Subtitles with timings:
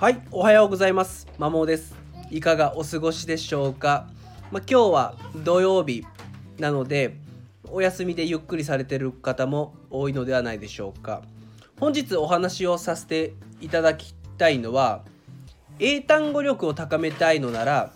[0.00, 1.26] はいおはようございます。
[1.38, 1.92] まもです。
[2.30, 4.06] いかがお過ごしでしょうか？
[4.52, 6.06] まあ、今日は土曜日
[6.56, 7.16] なので
[7.68, 11.22] お休みでゆっくりされてる方も多いのではないでしょうか。
[11.80, 15.02] 本日お話をさせていただきたいのは
[15.80, 17.92] 英単語力を高めたいのなら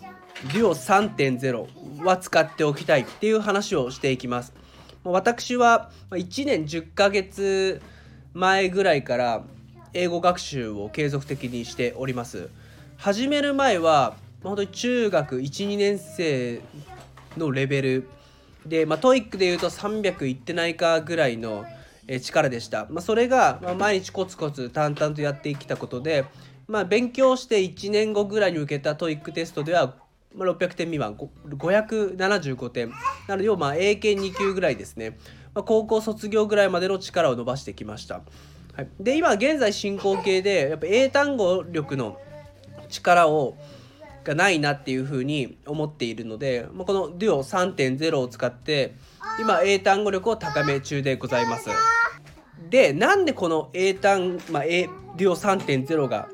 [0.49, 4.51] DUO3.0 は使っておきたいっていう話をしていきます。
[5.05, 7.81] 私は1年10ヶ月
[8.33, 9.43] 前ぐらいから
[9.93, 12.49] 英語学習を継続的にしております。
[12.97, 16.61] 始める前は本当に中学1、2年生
[17.37, 18.09] のレベル
[18.65, 21.65] で、まあ、 TOEICでいうと300いってないかぐらいの
[22.21, 26.25] 力でした、まあ、それが毎日コツコツ淡々とやってきたことで、
[26.67, 29.95] まあ、勉強して1年後ぐらいに受けた TOEICテストでは、
[30.35, 31.15] 600点未満
[31.47, 32.89] 575点。
[33.27, 35.17] なので要は英検2級ぐらいですね、
[35.53, 38.21] まあ、高校卒業ぐらいまでの力を伸ばしてきました、
[38.75, 42.17] はい、で今現在進行形でやっぱ英単語力の
[42.89, 43.55] 力を
[44.23, 48.95] がないなっていうふうに思っているので、まあ、この DUO3.0 を使って
[49.39, 51.69] 今英単語力を高め中でございます。
[52.69, 56.29] でなんでこの英単、まあ、DUO3.0 が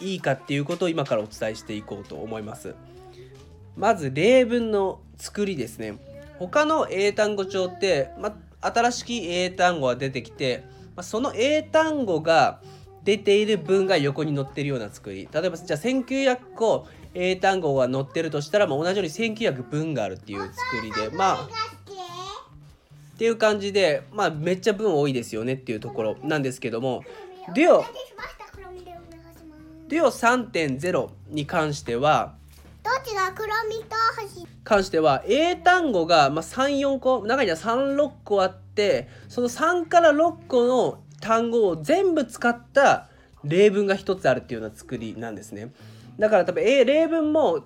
[0.00, 2.74] いいかっていうことを今からお伝えしていこうと思います。
[3.76, 5.98] まず例文の作りですね。
[6.38, 10.64] 他の英単語帳って、まあ新しき英単語が出てきて、
[10.96, 12.60] まその英単語が
[13.04, 15.28] 出ている文が横に載ってるような作り。
[15.32, 21.48] 例えばじゃあ1900個英単語が載ってるとしたら、まあ、同じように1900文があるっていう作りでまあ
[23.14, 27.04] っていう感じでまあめっちゃ文多いですよねっていうところなんですけども
[27.54, 27.84] デュオ。
[29.86, 32.34] デュオ3.0に関しては
[32.84, 34.46] どっちが黒みと星？
[34.62, 43.08] 関しては英単語が、まあ、34個中には36個あってその3から6個の単語を全部使った
[43.42, 45.72] 例文が1つあるっていうような作りなんですね。
[46.18, 47.64] だから多分例文も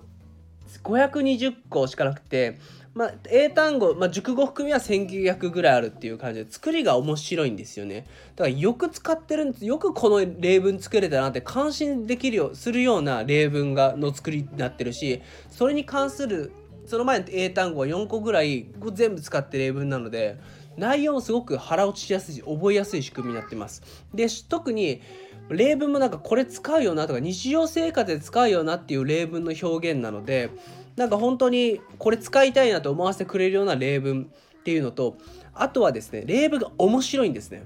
[0.83, 2.57] 520個しかなくて
[2.93, 8.07] まあ、英単語、まあ、熟語含みは1900ぐらいあるっていう感じで作りが面白いんですよね。
[8.35, 16.51] だからよく使ってるんですよくこの例文作れたなって感心できるよするような例文がの作りになってるしそれに関する
[16.85, 20.39] その前の英単語は4個ぐらい全部使って例文なので
[20.75, 23.83] 内容もすごく腹落ちしやすいし覚えやすい仕組みになってます。
[24.13, 25.01] で特に
[25.49, 30.49] 例文もなんかこれ使うよなとか日常生活で使うよなっていう例文の表現なので
[30.95, 34.29] なんか本当にこれ使いたいなと思わせてくれるような例文
[34.59, 35.17] っていうのと
[35.53, 37.63] あとはですね例文が面白いんですね。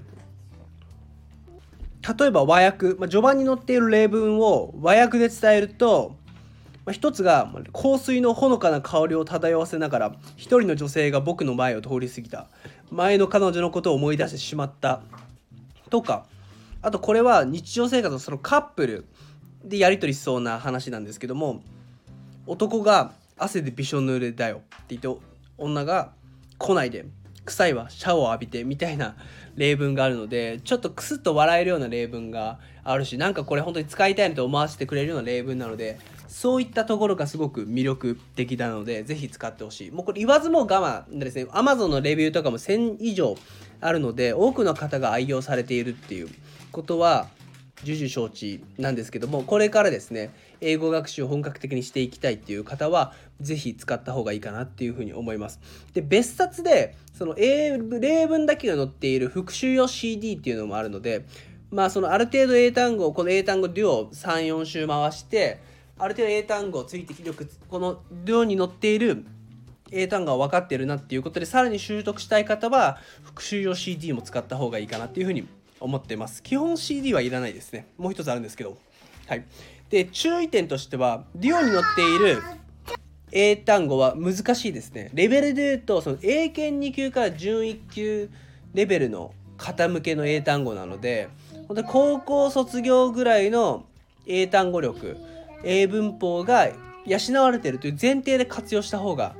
[2.18, 6.16] 例えば和訳、まあ、序盤に載っている例文を和訳で伝えると、
[6.84, 12.48] まあ、一つが香水のほのかな香りを漂わせながら一人の女性が僕の前を通り過ぎた。
[12.90, 15.00] 前の彼女のことを思い出してしまった。
[15.88, 16.26] とか
[16.82, 19.06] あとこれは日常生活のそのカップル
[19.64, 21.62] でやり取りしそうな話なんですけども
[22.46, 25.22] 男が汗でびしょ濡れだよって言って
[25.58, 26.12] 女が
[26.58, 27.06] 来ないで
[27.44, 29.16] 臭いわシャワー浴びてみたいな
[29.56, 39.90] 例文があるのでちょっとクスッと笑えるような例文があるしなんかこれ本当に使いたいなと思わせてくれるような例文なのでそういったところがすごく魅力的なのでぜひ使ってほしい。
[39.90, 43.36] もうこれ言わずも我慢ですね Amazon のレビューとかも1000以上
[43.80, 46.28] あるので多くの方が愛用されているっていう
[46.72, 47.28] ことは
[47.82, 50.30] 重々承知なんですけどもこれからですね
[50.60, 55.60] 英語学習を本格的にしていきたいっていう方は是非使った方がいいかなっていうふうに思います。
[55.92, 61.26] で別冊でその英例文だけが載っている復習用 CD っていうのもあるので
[61.70, 65.60] まあそのある程度英単語この英単語デュオ34週回して
[65.98, 69.24] ある程度英単語ついてよくこのデュオに載っている
[69.90, 75.46] 英単語が分かってるなっていうことでさらに習得したい方は復習用 CD も使った方がいいかなっていうふうに
[75.80, 76.42] 思ってます。
[76.42, 77.86] 基本 CD はいらないですね。
[77.98, 78.76] もう一つあるんですけど。
[79.26, 79.44] はい。
[79.90, 82.42] で注意点としてはデュオに載っている
[83.32, 85.10] 英単語は難しいですね。
[85.14, 88.30] レベルで言うとその英検2級から準1級
[88.74, 91.28] レベルの方向けの英単語なので
[91.68, 93.84] 本当に高校卒業ぐらいの
[94.26, 95.16] 英単語力
[95.64, 96.68] 英文法が
[97.06, 99.34] 養われているという前提で活用した方が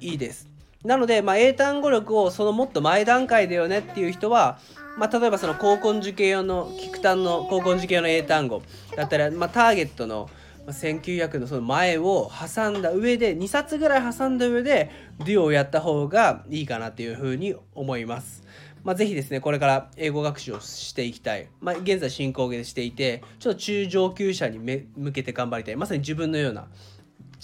[0.00, 0.49] いいです。
[0.84, 4.58] なので、まあ、英単語力をそのもっと前段階だよねっていう人は
[5.00, 8.62] まあ、例えばその高校受験用の菊単の高校受験用の英単語
[8.96, 10.28] だったら、まあ、ターゲットの
[10.66, 14.90] 1900のその前を挟んだ上で2冊ぐらい挟んだ上で
[15.24, 18.44] デュオをやった方がいいかなっていうふうに思います。
[18.84, 21.48] まあ、ぜひですね、これから英語学習をしていきたい。
[21.60, 25.76] まあ、現在進行形でしていて、ちょっと中上級者に向けて頑張りたい。
[25.76, 26.66] まさに自分のような、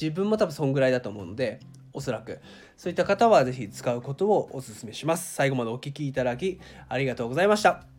[0.01, 1.61] 自分も多分そんぐらいだと思うので、
[1.97, 2.39] おそらく。
[2.77, 5.35] そういった方は是非使うことをお勧めします。
[5.35, 7.96] 最後までお聴きいただきありがとうございました。